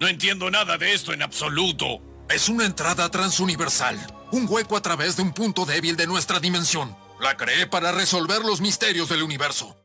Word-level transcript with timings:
No 0.00 0.06
entiendo 0.06 0.48
nada 0.50 0.78
de 0.78 0.94
esto 0.94 1.12
en 1.12 1.22
absoluto. 1.22 2.00
Es 2.30 2.48
una 2.48 2.64
entrada 2.66 3.10
transuniversal, 3.10 3.98
un 4.30 4.46
hueco 4.48 4.76
a 4.76 4.80
través 4.80 5.16
de 5.16 5.22
un 5.22 5.32
punto 5.32 5.64
débil 5.64 5.96
de 5.96 6.06
nuestra 6.06 6.38
dimensión. 6.38 6.96
La 7.20 7.36
creé 7.36 7.66
para 7.66 7.90
resolver 7.90 8.42
los 8.42 8.60
misterios 8.60 9.08
del 9.08 9.24
universo. 9.24 9.76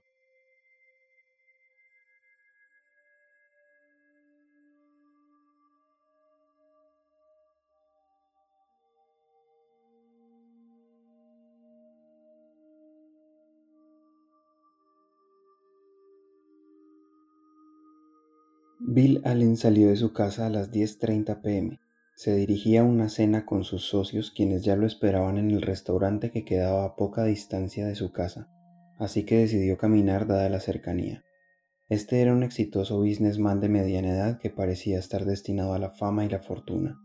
Bill 18.95 19.21
Allen 19.23 19.57
salió 19.57 19.89
de 19.89 19.95
su 19.95 20.13
casa 20.13 20.45
a 20.45 20.51
las 20.51 20.71
10.30 20.71 21.41
pm. 21.41 21.79
Se 22.15 22.35
dirigía 22.35 22.81
a 22.81 22.83
una 22.83 23.09
cena 23.09 23.43
con 23.43 23.63
sus 23.63 23.87
socios 23.87 24.29
quienes 24.29 24.63
ya 24.63 24.75
lo 24.75 24.85
esperaban 24.85 25.39
en 25.39 25.49
el 25.49 25.63
restaurante 25.63 26.29
que 26.29 26.45
quedaba 26.45 26.85
a 26.85 26.95
poca 26.95 27.23
distancia 27.23 27.87
de 27.87 27.95
su 27.95 28.11
casa, 28.11 28.51
así 28.99 29.25
que 29.25 29.39
decidió 29.39 29.79
caminar 29.79 30.27
dada 30.27 30.47
la 30.47 30.59
cercanía. 30.59 31.23
Este 31.89 32.21
era 32.21 32.33
un 32.33 32.43
exitoso 32.43 32.99
businessman 32.99 33.61
de 33.61 33.69
mediana 33.69 34.09
edad 34.09 34.39
que 34.39 34.51
parecía 34.51 34.99
estar 34.99 35.25
destinado 35.25 35.73
a 35.73 35.79
la 35.79 35.89
fama 35.89 36.23
y 36.23 36.29
la 36.29 36.41
fortuna. 36.41 36.95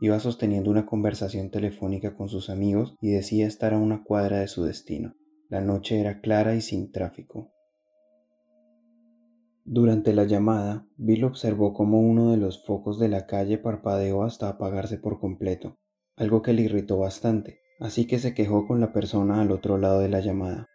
Iba 0.00 0.20
sosteniendo 0.20 0.70
una 0.70 0.86
conversación 0.86 1.50
telefónica 1.50 2.14
con 2.14 2.28
sus 2.28 2.48
amigos 2.48 2.94
y 3.00 3.10
decía 3.10 3.48
estar 3.48 3.74
a 3.74 3.78
una 3.78 4.04
cuadra 4.04 4.38
de 4.38 4.46
su 4.46 4.62
destino. 4.62 5.16
La 5.48 5.62
noche 5.62 5.98
era 5.98 6.20
clara 6.20 6.54
y 6.54 6.60
sin 6.60 6.92
tráfico. 6.92 7.50
Durante 9.70 10.14
la 10.14 10.24
llamada, 10.24 10.86
Bill 10.96 11.24
observó 11.24 11.74
cómo 11.74 12.00
uno 12.00 12.30
de 12.30 12.38
los 12.38 12.64
focos 12.64 12.98
de 12.98 13.08
la 13.08 13.26
calle 13.26 13.58
parpadeó 13.58 14.22
hasta 14.22 14.48
apagarse 14.48 14.96
por 14.96 15.20
completo, 15.20 15.76
algo 16.16 16.40
que 16.40 16.54
le 16.54 16.62
irritó 16.62 16.96
bastante, 16.96 17.60
así 17.78 18.06
que 18.06 18.18
se 18.18 18.32
quejó 18.32 18.66
con 18.66 18.80
la 18.80 18.94
persona 18.94 19.42
al 19.42 19.50
otro 19.50 19.76
lado 19.76 20.00
de 20.00 20.08
la 20.08 20.20
llamada. 20.20 20.68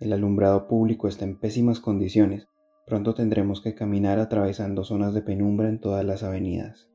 El 0.00 0.12
alumbrado 0.12 0.66
público 0.66 1.06
está 1.06 1.26
en 1.26 1.38
pésimas 1.38 1.78
condiciones, 1.78 2.48
pronto 2.88 3.14
tendremos 3.14 3.60
que 3.60 3.76
caminar 3.76 4.18
atravesando 4.18 4.82
zonas 4.82 5.14
de 5.14 5.22
penumbra 5.22 5.68
en 5.68 5.80
todas 5.80 6.04
las 6.04 6.24
avenidas. 6.24 6.90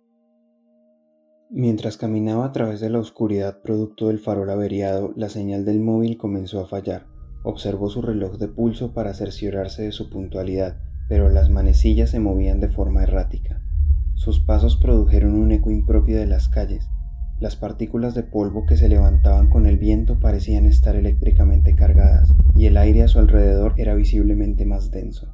Mientras 1.50 1.96
caminaba 1.96 2.44
a 2.44 2.52
través 2.52 2.82
de 2.82 2.90
la 2.90 3.00
oscuridad 3.00 3.62
producto 3.62 4.10
del 4.10 4.20
farol 4.20 4.50
averiado, 4.50 5.14
la 5.16 5.30
señal 5.30 5.64
del 5.64 5.80
móvil 5.80 6.18
comenzó 6.18 6.60
a 6.60 6.68
fallar. 6.68 7.06
Observó 7.46 7.90
su 7.90 8.02
reloj 8.02 8.38
de 8.40 8.50
pulso 8.50 8.94
para 8.94 9.14
cerciorarse 9.14 9.84
de 9.84 9.94
su 9.94 10.10
puntualidad, 10.10 10.82
pero 11.08 11.30
las 11.30 11.50
manecillas 11.50 12.10
se 12.10 12.20
movían 12.20 12.60
de 12.60 12.70
forma 12.70 13.04
errática. 13.04 13.62
Sus 14.16 14.40
pasos 14.40 14.78
produjeron 14.78 15.36
un 15.36 15.52
eco 15.52 15.72
impropio 15.72 16.18
de 16.18 16.28
las 16.28 16.50
calles. 16.50 16.90
Las 17.40 17.56
partículas 17.56 18.16
de 18.16 18.24
polvo 18.24 18.66
que 18.66 18.78
se 18.78 18.88
levantaban 18.88 19.50
con 19.50 19.66
el 19.66 19.78
viento 19.78 20.20
parecían 20.20 20.66
estar 20.66 20.96
eléctricamente 20.96 21.76
cargadas, 21.76 22.34
y 22.56 22.68
el 22.68 22.78
aire 22.78 23.04
a 23.04 23.08
su 23.08 23.20
alrededor 23.20 23.74
era 23.78 23.96
visiblemente 23.96 24.66
más 24.66 24.92
denso. 24.92 25.34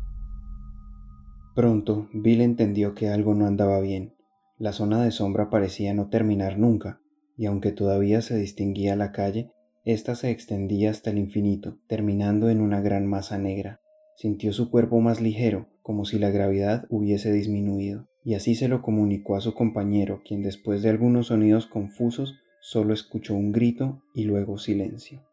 Pronto, 1.55 2.07
Bill 2.13 2.41
entendió 2.41 2.95
que 2.95 3.09
algo 3.09 3.35
no 3.35 3.45
andaba 3.45 3.79
bien. 3.81 4.15
La 4.57 4.71
zona 4.71 5.03
de 5.03 5.11
sombra 5.11 5.49
parecía 5.49 5.93
no 5.93 6.09
terminar 6.09 6.57
nunca, 6.57 6.99
y 7.37 7.45
aunque 7.45 7.71
todavía 7.71 8.21
se 8.21 8.37
distinguía 8.37 8.95
la 8.95 9.11
calle, 9.11 9.51
ésta 9.85 10.15
se 10.15 10.31
extendía 10.31 10.91
hasta 10.91 11.09
el 11.09 11.17
infinito, 11.17 11.77
terminando 11.87 12.49
en 12.49 12.61
una 12.61 12.81
gran 12.81 13.05
masa 13.05 13.37
negra. 13.37 13.81
Sintió 14.19 14.51
su 14.51 14.69
cuerpo 14.69 14.99
más 14.99 15.21
ligero, 15.21 15.67
como 15.81 16.03
si 16.03 16.19
la 16.19 16.29
gravedad 16.29 16.85
hubiese 16.89 17.31
disminuido, 17.31 18.09
y 18.21 18.33
así 18.33 18.53
se 18.53 18.67
lo 18.67 18.81
comunicó 18.81 19.37
a 19.37 19.39
su 19.39 19.53
compañero, 19.53 20.23
quien 20.25 20.43
después 20.43 20.81
de 20.81 20.89
algunos 20.89 21.27
sonidos 21.27 21.67
confusos 21.67 22.37
solo 22.59 22.93
escuchó 22.93 23.33
un 23.33 23.53
grito 23.53 24.03
y 24.13 24.25
luego 24.25 24.57
silencio. 24.57 25.23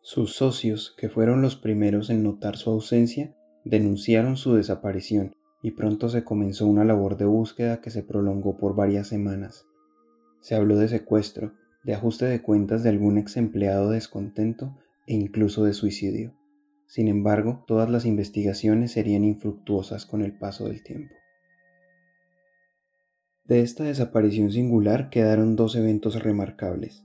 Sus 0.00 0.36
socios, 0.36 0.94
que 0.96 1.08
fueron 1.08 1.42
los 1.42 1.56
primeros 1.56 2.08
en 2.08 2.22
notar 2.22 2.56
su 2.56 2.70
ausencia, 2.70 3.34
denunciaron 3.64 4.36
su 4.36 4.54
desaparición 4.54 5.34
y 5.60 5.72
pronto 5.72 6.08
se 6.08 6.22
comenzó 6.22 6.68
una 6.68 6.84
labor 6.84 7.16
de 7.16 7.24
búsqueda 7.24 7.80
que 7.80 7.90
se 7.90 8.04
prolongó 8.04 8.58
por 8.58 8.76
varias 8.76 9.08
semanas. 9.08 9.66
Se 10.40 10.54
habló 10.54 10.76
de 10.76 10.86
secuestro, 10.86 11.54
de 11.82 11.94
ajuste 11.94 12.26
de 12.26 12.42
cuentas 12.42 12.84
de 12.84 12.90
algún 12.90 13.18
ex 13.18 13.36
empleado 13.36 13.90
descontento 13.90 14.78
e 15.08 15.14
incluso 15.14 15.64
de 15.64 15.72
suicidio. 15.72 16.34
Sin 16.86 17.08
embargo, 17.08 17.64
todas 17.66 17.90
las 17.90 18.06
investigaciones 18.06 18.92
serían 18.92 19.24
infructuosas 19.24 20.06
con 20.06 20.22
el 20.22 20.38
paso 20.38 20.68
del 20.68 20.82
tiempo. 20.82 21.14
De 23.44 23.60
esta 23.60 23.84
desaparición 23.84 24.52
singular 24.52 25.10
quedaron 25.10 25.56
dos 25.56 25.74
eventos 25.74 26.22
remarcables. 26.22 27.04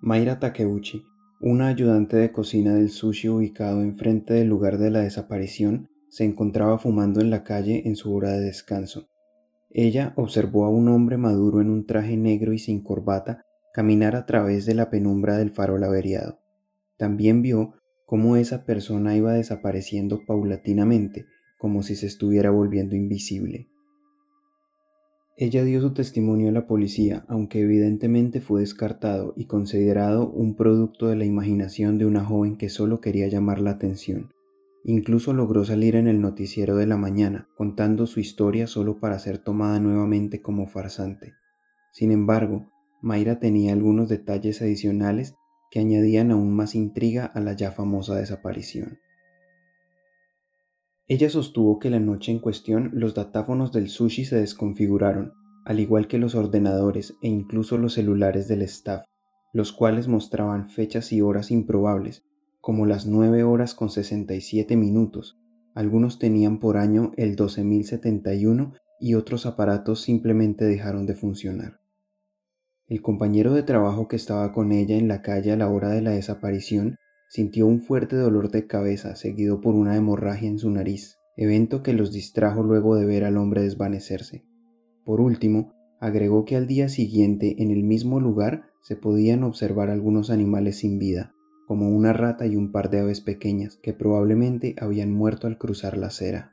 Mayra 0.00 0.40
Takeuchi, 0.40 1.02
una 1.40 1.68
ayudante 1.68 2.16
de 2.16 2.32
cocina 2.32 2.74
del 2.74 2.90
sushi 2.90 3.28
ubicado 3.28 3.82
enfrente 3.82 4.34
del 4.34 4.48
lugar 4.48 4.78
de 4.78 4.90
la 4.90 5.00
desaparición, 5.00 5.90
se 6.08 6.24
encontraba 6.24 6.78
fumando 6.78 7.20
en 7.20 7.28
la 7.28 7.44
calle 7.44 7.82
en 7.86 7.96
su 7.96 8.14
hora 8.14 8.30
de 8.30 8.40
descanso. 8.40 9.08
Ella 9.70 10.12
observó 10.16 10.64
a 10.64 10.70
un 10.70 10.88
hombre 10.88 11.16
maduro 11.18 11.60
en 11.60 11.68
un 11.68 11.84
traje 11.84 12.16
negro 12.16 12.52
y 12.52 12.58
sin 12.58 12.82
corbata 12.82 13.44
caminar 13.74 14.14
a 14.14 14.24
través 14.24 14.66
de 14.66 14.74
la 14.74 14.88
penumbra 14.88 15.36
del 15.36 15.50
farol 15.50 15.82
averiado. 15.82 16.43
También 16.96 17.42
vio 17.42 17.74
cómo 18.06 18.36
esa 18.36 18.64
persona 18.64 19.16
iba 19.16 19.32
desapareciendo 19.32 20.20
paulatinamente, 20.26 21.26
como 21.58 21.82
si 21.82 21.96
se 21.96 22.06
estuviera 22.06 22.50
volviendo 22.50 22.94
invisible. 22.94 23.68
Ella 25.36 25.64
dio 25.64 25.80
su 25.80 25.92
testimonio 25.92 26.50
a 26.50 26.52
la 26.52 26.68
policía, 26.68 27.24
aunque 27.26 27.60
evidentemente 27.60 28.40
fue 28.40 28.60
descartado 28.60 29.34
y 29.36 29.46
considerado 29.46 30.30
un 30.30 30.54
producto 30.54 31.08
de 31.08 31.16
la 31.16 31.24
imaginación 31.24 31.98
de 31.98 32.06
una 32.06 32.24
joven 32.24 32.56
que 32.56 32.68
solo 32.68 33.00
quería 33.00 33.26
llamar 33.26 33.60
la 33.60 33.72
atención. 33.72 34.30
Incluso 34.84 35.32
logró 35.32 35.64
salir 35.64 35.96
en 35.96 36.06
el 36.06 36.20
noticiero 36.20 36.76
de 36.76 36.86
la 36.86 36.96
mañana, 36.96 37.48
contando 37.56 38.06
su 38.06 38.20
historia 38.20 38.68
solo 38.68 39.00
para 39.00 39.18
ser 39.18 39.38
tomada 39.38 39.80
nuevamente 39.80 40.40
como 40.40 40.68
farsante. 40.68 41.32
Sin 41.90 42.12
embargo, 42.12 42.70
Mayra 43.02 43.40
tenía 43.40 43.72
algunos 43.72 44.08
detalles 44.08 44.62
adicionales 44.62 45.34
que 45.74 45.80
añadían 45.80 46.30
aún 46.30 46.54
más 46.54 46.76
intriga 46.76 47.26
a 47.26 47.40
la 47.40 47.54
ya 47.54 47.72
famosa 47.72 48.14
desaparición. 48.14 49.00
Ella 51.08 51.28
sostuvo 51.28 51.80
que 51.80 51.90
la 51.90 51.98
noche 51.98 52.30
en 52.30 52.38
cuestión 52.38 52.92
los 52.92 53.16
datáfonos 53.16 53.72
del 53.72 53.88
sushi 53.88 54.24
se 54.24 54.36
desconfiguraron, 54.36 55.32
al 55.64 55.80
igual 55.80 56.06
que 56.06 56.18
los 56.18 56.36
ordenadores 56.36 57.16
e 57.22 57.28
incluso 57.28 57.76
los 57.76 57.94
celulares 57.94 58.46
del 58.46 58.62
staff, 58.62 59.04
los 59.52 59.72
cuales 59.72 60.06
mostraban 60.06 60.68
fechas 60.68 61.12
y 61.12 61.22
horas 61.22 61.50
improbables, 61.50 62.22
como 62.60 62.86
las 62.86 63.06
9 63.06 63.42
horas 63.42 63.74
con 63.74 63.90
67 63.90 64.76
minutos. 64.76 65.40
Algunos 65.74 66.20
tenían 66.20 66.60
por 66.60 66.76
año 66.76 67.10
el 67.16 67.34
12071 67.34 68.74
y 69.00 69.14
otros 69.14 69.44
aparatos 69.44 70.02
simplemente 70.02 70.66
dejaron 70.66 71.04
de 71.04 71.16
funcionar. 71.16 71.83
El 72.86 73.00
compañero 73.00 73.54
de 73.54 73.62
trabajo 73.62 74.08
que 74.08 74.16
estaba 74.16 74.52
con 74.52 74.70
ella 74.70 74.96
en 74.96 75.08
la 75.08 75.22
calle 75.22 75.52
a 75.52 75.56
la 75.56 75.70
hora 75.70 75.88
de 75.88 76.02
la 76.02 76.10
desaparición 76.10 76.96
sintió 77.28 77.66
un 77.66 77.80
fuerte 77.80 78.14
dolor 78.14 78.50
de 78.50 78.66
cabeza 78.66 79.16
seguido 79.16 79.62
por 79.62 79.74
una 79.74 79.96
hemorragia 79.96 80.50
en 80.50 80.58
su 80.58 80.70
nariz, 80.70 81.16
evento 81.38 81.82
que 81.82 81.94
los 81.94 82.12
distrajo 82.12 82.62
luego 82.62 82.94
de 82.96 83.06
ver 83.06 83.24
al 83.24 83.38
hombre 83.38 83.62
desvanecerse. 83.62 84.44
Por 85.02 85.22
último, 85.22 85.72
agregó 85.98 86.44
que 86.44 86.56
al 86.56 86.66
día 86.66 86.90
siguiente 86.90 87.62
en 87.62 87.70
el 87.70 87.84
mismo 87.84 88.20
lugar 88.20 88.66
se 88.82 88.96
podían 88.96 89.44
observar 89.44 89.88
algunos 89.88 90.28
animales 90.28 90.80
sin 90.80 90.98
vida, 90.98 91.32
como 91.66 91.88
una 91.88 92.12
rata 92.12 92.44
y 92.46 92.54
un 92.54 92.70
par 92.70 92.90
de 92.90 93.00
aves 93.00 93.22
pequeñas 93.22 93.78
que 93.82 93.94
probablemente 93.94 94.76
habían 94.78 95.10
muerto 95.10 95.46
al 95.46 95.56
cruzar 95.56 95.96
la 95.96 96.08
acera. 96.08 96.52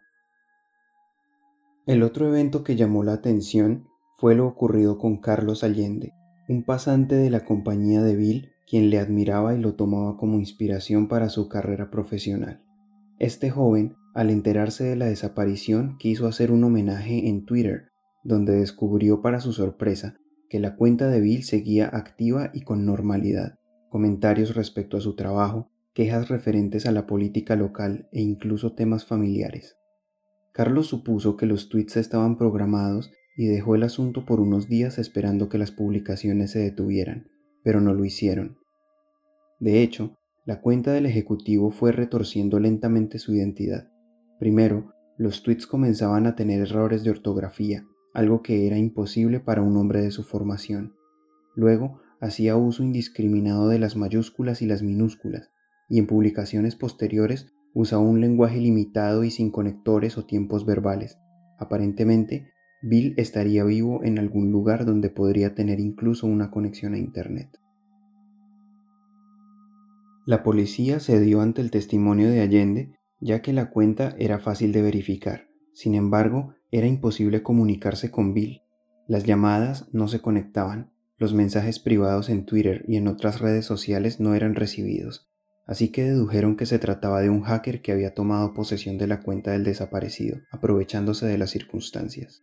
El 1.85 2.03
otro 2.03 2.29
evento 2.29 2.63
que 2.63 2.77
llamó 2.77 3.03
la 3.03 3.13
atención 3.13 3.89
fue 4.17 4.33
lo 4.33 4.47
ocurrido 4.47 4.97
con 4.97 5.17
Carlos 5.17 5.63
Allende, 5.65 6.13
un 6.47 6.63
pasante 6.63 7.15
de 7.15 7.29
la 7.29 7.45
compañía 7.45 8.01
de 8.01 8.15
Bill, 8.15 8.49
quien 8.67 8.89
le 8.89 8.99
admiraba 8.99 9.53
y 9.53 9.59
lo 9.59 9.75
tomaba 9.75 10.17
como 10.17 10.39
inspiración 10.39 11.07
para 11.07 11.29
su 11.29 11.47
carrera 11.47 11.89
profesional. 11.91 12.61
Este 13.19 13.49
joven, 13.49 13.95
al 14.13 14.29
enterarse 14.29 14.83
de 14.83 14.95
la 14.95 15.05
desaparición, 15.05 15.97
quiso 15.97 16.27
hacer 16.27 16.51
un 16.51 16.63
homenaje 16.63 17.27
en 17.27 17.45
Twitter, 17.45 17.89
donde 18.23 18.53
descubrió 18.53 19.21
para 19.21 19.39
su 19.39 19.53
sorpresa 19.53 20.17
que 20.49 20.59
la 20.59 20.75
cuenta 20.75 21.07
de 21.07 21.21
Bill 21.21 21.43
seguía 21.43 21.87
activa 21.87 22.51
y 22.53 22.61
con 22.61 22.85
normalidad, 22.85 23.55
comentarios 23.89 24.55
respecto 24.55 24.97
a 24.97 25.01
su 25.01 25.15
trabajo, 25.15 25.69
quejas 25.93 26.29
referentes 26.29 26.85
a 26.85 26.91
la 26.91 27.07
política 27.07 27.55
local 27.55 28.09
e 28.11 28.21
incluso 28.21 28.73
temas 28.73 29.05
familiares. 29.05 29.77
Carlos 30.53 30.87
supuso 30.87 31.37
que 31.37 31.45
los 31.45 31.69
tweets 31.69 31.97
estaban 31.97 32.37
programados 32.37 33.11
y 33.35 33.47
dejó 33.47 33.75
el 33.75 33.83
asunto 33.83 34.25
por 34.25 34.39
unos 34.39 34.67
días 34.67 34.97
esperando 34.97 35.49
que 35.49 35.57
las 35.57 35.71
publicaciones 35.71 36.51
se 36.51 36.59
detuvieran, 36.59 37.27
pero 37.63 37.81
no 37.81 37.93
lo 37.93 38.05
hicieron. 38.05 38.57
De 39.59 39.81
hecho, 39.81 40.17
la 40.45 40.59
cuenta 40.61 40.91
del 40.91 41.05
Ejecutivo 41.05 41.71
fue 41.71 41.91
retorciendo 41.91 42.59
lentamente 42.59 43.19
su 43.19 43.33
identidad. 43.33 43.89
Primero, 44.39 44.93
los 45.17 45.43
tweets 45.43 45.67
comenzaban 45.67 46.25
a 46.25 46.35
tener 46.35 46.61
errores 46.61 47.03
de 47.03 47.11
ortografía, 47.11 47.85
algo 48.13 48.41
que 48.41 48.65
era 48.65 48.77
imposible 48.77 49.39
para 49.39 49.61
un 49.61 49.77
hombre 49.77 50.01
de 50.01 50.11
su 50.11 50.23
formación. 50.23 50.95
Luego, 51.55 52.01
hacía 52.19 52.55
uso 52.55 52.83
indiscriminado 52.83 53.67
de 53.67 53.79
las 53.79 53.95
mayúsculas 53.95 54.61
y 54.61 54.65
las 54.65 54.81
minúsculas, 54.81 55.51
y 55.89 55.99
en 55.99 56.07
publicaciones 56.07 56.75
posteriores 56.75 57.53
usaba 57.73 58.01
un 58.01 58.19
lenguaje 58.21 58.57
limitado 58.57 59.23
y 59.23 59.31
sin 59.31 59.51
conectores 59.51 60.17
o 60.17 60.25
tiempos 60.25 60.65
verbales. 60.65 61.17
Aparentemente, 61.59 62.50
Bill 62.83 63.13
estaría 63.17 63.63
vivo 63.63 64.03
en 64.03 64.17
algún 64.17 64.51
lugar 64.51 64.85
donde 64.85 65.09
podría 65.09 65.53
tener 65.53 65.79
incluso 65.79 66.25
una 66.25 66.49
conexión 66.49 66.95
a 66.95 66.97
Internet. 66.97 67.59
La 70.25 70.43
policía 70.43 70.99
cedió 70.99 71.41
ante 71.41 71.61
el 71.61 71.71
testimonio 71.71 72.29
de 72.29 72.41
Allende, 72.41 72.95
ya 73.19 73.41
que 73.41 73.53
la 73.53 73.69
cuenta 73.69 74.15
era 74.17 74.39
fácil 74.39 74.71
de 74.71 74.81
verificar. 74.81 75.47
Sin 75.73 75.93
embargo, 75.93 76.55
era 76.71 76.87
imposible 76.87 77.43
comunicarse 77.43 78.09
con 78.09 78.33
Bill. 78.33 78.61
Las 79.07 79.25
llamadas 79.25 79.87
no 79.91 80.07
se 80.07 80.21
conectaban, 80.21 80.91
los 81.17 81.35
mensajes 81.35 81.77
privados 81.77 82.29
en 82.29 82.45
Twitter 82.45 82.83
y 82.87 82.95
en 82.95 83.07
otras 83.07 83.41
redes 83.41 83.65
sociales 83.65 84.19
no 84.19 84.33
eran 84.33 84.55
recibidos, 84.55 85.29
así 85.67 85.89
que 85.89 86.03
dedujeron 86.03 86.55
que 86.55 86.65
se 86.65 86.79
trataba 86.79 87.21
de 87.21 87.29
un 87.29 87.41
hacker 87.41 87.83
que 87.83 87.91
había 87.91 88.15
tomado 88.15 88.53
posesión 88.53 88.97
de 88.97 89.05
la 89.05 89.21
cuenta 89.21 89.51
del 89.51 89.63
desaparecido, 89.63 90.39
aprovechándose 90.49 91.27
de 91.27 91.37
las 91.37 91.51
circunstancias. 91.51 92.41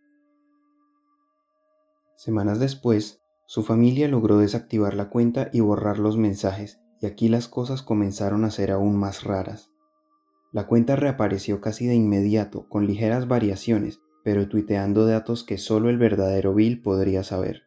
Semanas 2.19 2.59
después, 2.59 3.21
su 3.45 3.63
familia 3.63 4.09
logró 4.09 4.39
desactivar 4.39 4.93
la 4.93 5.09
cuenta 5.09 5.49
y 5.53 5.61
borrar 5.61 5.99
los 5.99 6.17
mensajes, 6.17 6.81
y 6.99 7.05
aquí 7.05 7.29
las 7.29 7.47
cosas 7.47 7.81
comenzaron 7.81 8.43
a 8.43 8.51
ser 8.51 8.71
aún 8.71 8.97
más 8.97 9.23
raras. 9.23 9.71
La 10.51 10.67
cuenta 10.67 10.97
reapareció 10.97 11.61
casi 11.61 11.87
de 11.87 11.95
inmediato, 11.95 12.67
con 12.67 12.87
ligeras 12.87 13.29
variaciones, 13.29 14.01
pero 14.25 14.49
tuiteando 14.49 15.05
datos 15.05 15.45
que 15.45 15.57
solo 15.57 15.89
el 15.89 15.97
verdadero 15.97 16.53
Bill 16.53 16.81
podría 16.81 17.23
saber. 17.23 17.61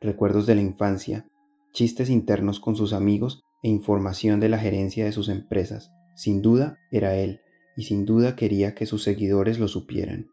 Recuerdos 0.00 0.46
de 0.46 0.56
la 0.56 0.62
infancia, 0.62 1.28
chistes 1.72 2.10
internos 2.10 2.58
con 2.58 2.74
sus 2.74 2.92
amigos 2.92 3.44
e 3.62 3.68
información 3.68 4.40
de 4.40 4.48
la 4.48 4.58
gerencia 4.58 5.04
de 5.04 5.12
sus 5.12 5.28
empresas. 5.28 5.92
Sin 6.16 6.42
duda 6.42 6.76
era 6.90 7.14
él, 7.14 7.40
y 7.76 7.84
sin 7.84 8.04
duda 8.04 8.34
quería 8.34 8.74
que 8.74 8.84
sus 8.84 9.04
seguidores 9.04 9.60
lo 9.60 9.68
supieran. 9.68 10.32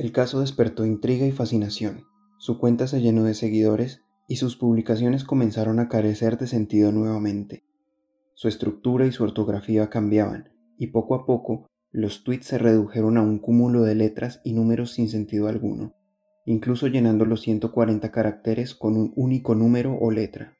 El 0.00 0.12
caso 0.12 0.40
despertó 0.40 0.86
intriga 0.86 1.26
y 1.26 1.30
fascinación. 1.30 2.06
Su 2.38 2.56
cuenta 2.56 2.86
se 2.86 3.02
llenó 3.02 3.24
de 3.24 3.34
seguidores 3.34 4.00
y 4.28 4.36
sus 4.36 4.56
publicaciones 4.56 5.24
comenzaron 5.24 5.78
a 5.78 5.90
carecer 5.90 6.38
de 6.38 6.46
sentido 6.46 6.90
nuevamente. 6.90 7.64
Su 8.32 8.48
estructura 8.48 9.04
y 9.04 9.12
su 9.12 9.24
ortografía 9.24 9.90
cambiaban, 9.90 10.54
y 10.78 10.86
poco 10.86 11.14
a 11.14 11.26
poco 11.26 11.66
los 11.92 12.24
tweets 12.24 12.46
se 12.46 12.56
redujeron 12.56 13.18
a 13.18 13.20
un 13.20 13.40
cúmulo 13.40 13.82
de 13.82 13.94
letras 13.94 14.40
y 14.42 14.54
números 14.54 14.92
sin 14.92 15.10
sentido 15.10 15.48
alguno, 15.48 15.94
incluso 16.46 16.86
llenando 16.86 17.26
los 17.26 17.42
140 17.42 18.10
caracteres 18.10 18.74
con 18.74 18.96
un 18.96 19.12
único 19.16 19.54
número 19.54 19.98
o 20.00 20.10
letra. 20.10 20.56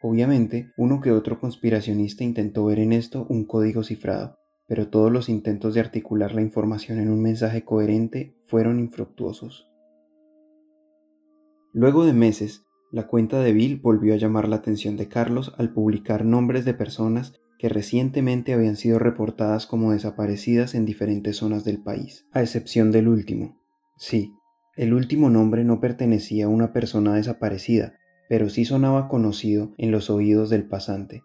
Obviamente, 0.00 0.72
uno 0.78 1.02
que 1.02 1.12
otro 1.12 1.38
conspiracionista 1.38 2.24
intentó 2.24 2.64
ver 2.64 2.78
en 2.78 2.94
esto 2.94 3.26
un 3.28 3.44
código 3.44 3.82
cifrado, 3.82 4.38
pero 4.72 4.88
todos 4.88 5.12
los 5.12 5.28
intentos 5.28 5.74
de 5.74 5.80
articular 5.80 6.34
la 6.34 6.40
información 6.40 6.98
en 6.98 7.10
un 7.10 7.20
mensaje 7.20 7.62
coherente 7.62 8.34
fueron 8.40 8.80
infructuosos. 8.80 9.70
Luego 11.74 12.06
de 12.06 12.14
meses, 12.14 12.64
la 12.90 13.06
cuenta 13.06 13.40
de 13.40 13.52
Bill 13.52 13.80
volvió 13.82 14.14
a 14.14 14.16
llamar 14.16 14.48
la 14.48 14.56
atención 14.56 14.96
de 14.96 15.08
Carlos 15.08 15.52
al 15.58 15.74
publicar 15.74 16.24
nombres 16.24 16.64
de 16.64 16.72
personas 16.72 17.34
que 17.58 17.68
recientemente 17.68 18.54
habían 18.54 18.76
sido 18.76 18.98
reportadas 18.98 19.66
como 19.66 19.92
desaparecidas 19.92 20.74
en 20.74 20.86
diferentes 20.86 21.36
zonas 21.36 21.64
del 21.64 21.82
país, 21.82 22.24
a 22.32 22.40
excepción 22.40 22.92
del 22.92 23.08
último. 23.08 23.60
Sí, 23.98 24.32
el 24.78 24.94
último 24.94 25.28
nombre 25.28 25.64
no 25.64 25.80
pertenecía 25.80 26.46
a 26.46 26.48
una 26.48 26.72
persona 26.72 27.12
desaparecida, 27.12 27.92
pero 28.26 28.48
sí 28.48 28.64
sonaba 28.64 29.08
conocido 29.08 29.74
en 29.76 29.90
los 29.90 30.08
oídos 30.08 30.48
del 30.48 30.66
pasante. 30.66 31.24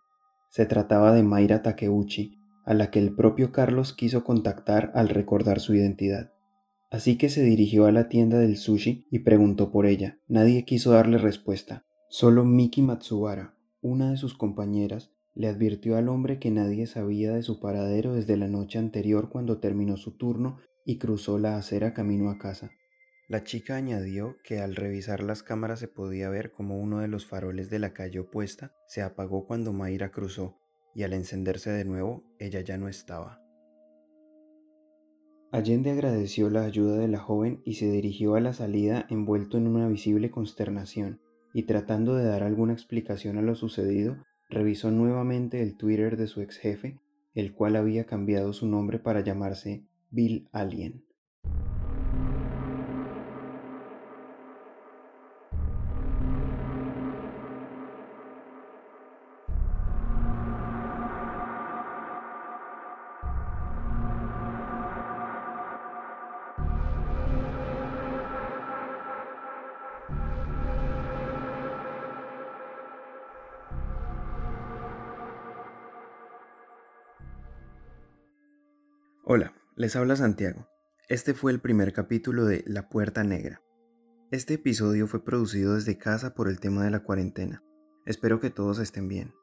Se 0.49 0.65
trataba 0.65 1.13
de 1.13 1.23
Mayra 1.23 1.61
Takeuchi, 1.61 2.36
a 2.67 2.73
la 2.73 2.91
que 2.91 2.99
el 2.99 3.15
propio 3.15 3.53
Carlos 3.53 3.93
quiso 3.93 4.25
contactar 4.25 4.91
al 4.93 5.07
recordar 5.07 5.61
su 5.61 5.73
identidad. 5.73 6.33
Así 6.91 7.17
que 7.17 7.29
se 7.29 7.41
dirigió 7.41 7.85
a 7.85 7.93
la 7.93 8.09
tienda 8.09 8.39
del 8.39 8.57
sushi 8.57 9.07
y 9.09 9.19
preguntó 9.19 9.71
por 9.71 9.85
ella. 9.85 10.19
Nadie 10.27 10.65
quiso 10.65 10.91
darle 10.91 11.17
respuesta. 11.17 11.85
Solo 12.09 12.43
Miki 12.43 12.81
Matsubara, 12.81 13.55
una 13.81 14.11
de 14.11 14.17
sus 14.17 14.33
compañeras, 14.33 15.11
le 15.33 15.47
advirtió 15.47 15.95
al 15.95 16.09
hombre 16.09 16.39
que 16.39 16.51
nadie 16.51 16.87
sabía 16.87 17.31
de 17.31 17.41
su 17.41 17.61
paradero 17.61 18.13
desde 18.13 18.35
la 18.35 18.49
noche 18.49 18.79
anterior 18.79 19.29
cuando 19.29 19.59
terminó 19.59 19.95
su 19.95 20.17
turno 20.17 20.57
y 20.85 20.97
cruzó 20.97 21.39
la 21.39 21.55
acera 21.55 21.93
camino 21.93 22.29
a 22.29 22.37
casa. 22.37 22.71
La 23.29 23.45
chica 23.45 23.77
añadió 23.77 24.35
que 24.43 24.59
al 24.59 24.75
revisar 24.75 25.23
las 25.23 25.41
cámaras 25.41 25.79
se 25.79 25.87
podía 25.87 26.29
ver 26.29 26.51
como 26.51 26.79
uno 26.79 26.99
de 26.99 27.07
los 27.07 27.25
faroles 27.25 27.69
de 27.69 27.79
la 27.79 27.93
calle 27.93 28.19
opuesta 28.19 28.73
se 28.87 29.01
apagó 29.01 29.45
cuando 29.45 29.71
Mayra 29.71 30.11
cruzó 30.11 30.57
y 30.97 31.03
al 31.03 31.13
encenderse 31.13 31.69
de 31.69 31.85
nuevo 31.85 32.23
ella 32.39 32.61
ya 32.61 32.75
no 32.79 32.87
estaba. 32.87 33.39
Allende 35.51 35.91
agradeció 35.91 36.49
la 36.49 36.63
ayuda 36.63 36.97
de 36.97 37.07
la 37.07 37.19
joven 37.19 37.61
y 37.65 37.75
se 37.75 37.89
dirigió 37.91 38.33
a 38.33 38.39
la 38.39 38.51
salida 38.51 39.05
envuelto 39.11 39.59
en 39.59 39.67
una 39.67 39.87
visible 39.87 40.31
consternación, 40.31 41.21
y 41.53 41.63
tratando 41.63 42.15
de 42.15 42.25
dar 42.25 42.41
alguna 42.41 42.73
explicación 42.73 43.37
a 43.37 43.43
lo 43.43 43.53
sucedido, 43.53 44.17
revisó 44.49 44.89
nuevamente 44.89 45.61
el 45.61 45.77
Twitter 45.77 46.17
de 46.17 46.25
su 46.25 46.41
ex 46.41 46.57
jefe, 46.57 46.99
el 47.35 47.53
cual 47.53 47.75
había 47.75 48.07
cambiado 48.07 48.51
su 48.51 48.65
nombre 48.67 48.97
para 48.97 49.21
llamarse 49.21 49.85
Bill 50.09 50.49
Alien. 50.51 51.06
Hola, 79.29 79.51
les 79.75 79.97
habla 79.97 80.15
Santiago. 80.15 80.69
Este 81.09 81.33
fue 81.33 81.51
el 81.51 81.59
primer 81.59 81.91
capítulo 81.91 82.45
de 82.45 82.63
La 82.65 82.87
Puerta 82.87 83.25
Negra. 83.25 83.61
Este 84.31 84.53
episodio 84.53 85.05
fue 85.05 85.25
producido 85.25 85.75
desde 85.75 85.97
casa 85.97 86.33
por 86.33 86.47
el 86.47 86.61
tema 86.61 86.85
de 86.85 86.91
la 86.91 87.01
cuarentena. 87.03 87.61
Espero 88.05 88.39
que 88.39 88.51
todos 88.51 88.79
estén 88.79 89.09
bien. 89.09 89.33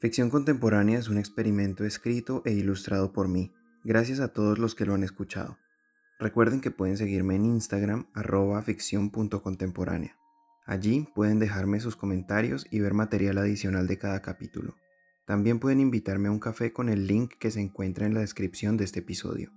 Ficción 0.00 0.30
contemporánea 0.30 0.98
es 0.98 1.08
un 1.08 1.16
experimento 1.16 1.84
escrito 1.84 2.42
e 2.44 2.50
ilustrado 2.50 3.12
por 3.12 3.28
mí. 3.28 3.54
Gracias 3.84 4.18
a 4.18 4.32
todos 4.32 4.58
los 4.58 4.74
que 4.74 4.84
lo 4.84 4.94
han 4.94 5.04
escuchado. 5.04 5.58
Recuerden 6.18 6.60
que 6.60 6.72
pueden 6.72 6.96
seguirme 6.96 7.36
en 7.36 7.44
Instagram 7.44 8.08
arroba 8.14 8.60
ficción.contemporánea. 8.62 10.18
Allí 10.66 11.06
pueden 11.14 11.38
dejarme 11.38 11.78
sus 11.78 11.94
comentarios 11.94 12.66
y 12.68 12.80
ver 12.80 12.94
material 12.94 13.38
adicional 13.38 13.86
de 13.86 13.96
cada 13.96 14.22
capítulo. 14.22 14.74
También 15.28 15.60
pueden 15.60 15.80
invitarme 15.80 16.28
a 16.28 16.30
un 16.30 16.40
café 16.40 16.72
con 16.72 16.88
el 16.88 17.06
link 17.06 17.34
que 17.38 17.50
se 17.50 17.60
encuentra 17.60 18.06
en 18.06 18.14
la 18.14 18.20
descripción 18.20 18.78
de 18.78 18.84
este 18.84 19.00
episodio. 19.00 19.52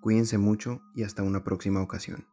Cuídense 0.00 0.38
mucho 0.38 0.82
y 0.94 1.02
hasta 1.02 1.24
una 1.24 1.42
próxima 1.42 1.82
ocasión. 1.82 2.28